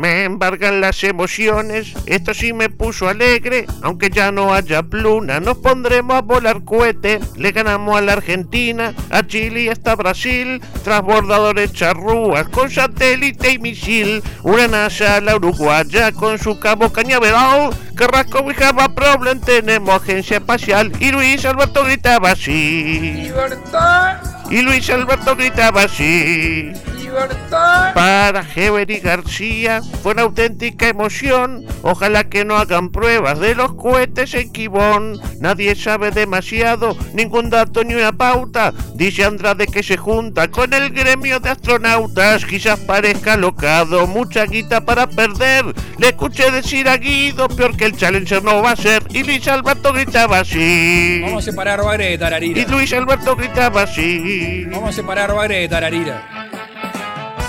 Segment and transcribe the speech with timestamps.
[0.00, 5.58] Me embargan las emociones, esto sí me puso alegre, aunque ya no haya pluna, nos
[5.58, 11.74] pondremos a volar cohete, le ganamos a la Argentina, a Chile y hasta Brasil, transbordadores
[11.74, 18.40] charrúas con satélite y misil, una NASA a la uruguaya con su cabo cañaveral, Carrasco
[18.40, 23.00] we have a problem, tenemos agencia espacial, y Luis Alberto gritaba así.
[23.24, 24.16] ¡Libertad!
[24.50, 26.72] Y Luis Alberto gritaba así.
[27.10, 27.94] ¡Libertad!
[27.94, 31.66] Para Heber y García fue una auténtica emoción.
[31.82, 35.18] Ojalá que no hagan pruebas de los cohetes en Quibón.
[35.40, 38.72] Nadie sabe demasiado, ningún dato ni una pauta.
[38.94, 42.44] Dice Andrade que se junta con el gremio de astronautas.
[42.44, 45.64] Quizás parezca locado, mucha guita para perder.
[45.98, 49.02] Le escuché decir a Guido, peor que el Challenger no va a ser.
[49.10, 51.20] Y Luis Alberto gritaba así.
[51.22, 52.68] Vamos a separar Bagre de Y Tararira.
[52.68, 54.64] Luis Alberto gritaba así.
[54.70, 56.39] Vamos a separar Bagre de Tararira.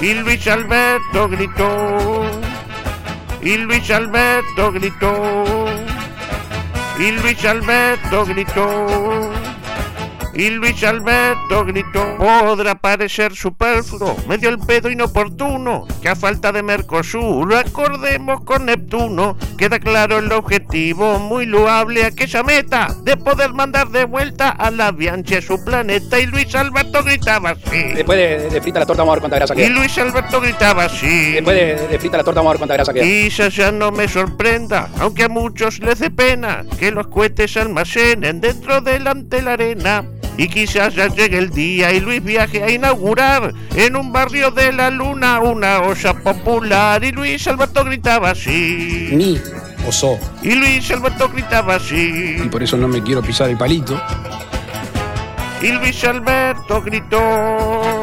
[0.00, 2.24] Y Luis Alberto gritó.
[3.40, 5.44] Y Luis Alberto gritó.
[6.98, 9.43] Y Luis Alberto gritó.
[10.34, 12.16] Y Luis Alberto gritó.
[12.18, 18.66] Podrá parecer superfluo, medio el pedo inoportuno, que a falta de Mercosur lo acordemos con
[18.66, 19.36] Neptuno.
[19.56, 24.90] Queda claro el objetivo, muy loable aquella meta, de poder mandar de vuelta a la
[24.90, 26.18] Bianchi a su planeta.
[26.18, 27.92] Y Luis Alberto gritaba así.
[27.94, 29.68] Después de, de frita la torta vamos a ver cuánta grasa Y queda.
[29.68, 31.32] Luis Alberto gritaba así.
[31.32, 33.04] Después de, de frita la torta vamos a ver cuánta grasa queda.
[33.04, 38.40] Quizás ya no me sorprenda, aunque a muchos les dé pena que los cohetes almacenen
[38.40, 40.04] dentro delante la arena.
[40.36, 44.72] Y quizás ya llegue el día y Luis viaje a inaugurar en un barrio de
[44.72, 47.04] la luna una olla popular.
[47.04, 49.10] Y Luis Alberto gritaba así.
[49.12, 49.40] Ni
[49.86, 50.18] o so.
[50.42, 52.36] Y Luis Alberto gritaba así.
[52.44, 54.00] Y por eso no me quiero pisar el palito.
[55.62, 58.02] Y Luis Alberto gritó.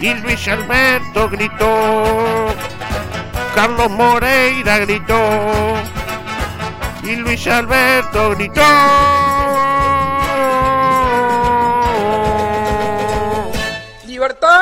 [0.00, 2.54] Y Luis Alberto gritó.
[3.54, 5.74] Carlos Moreira gritó.
[7.02, 8.62] Y Luis Alberto gritó.
[14.26, 14.55] libertad.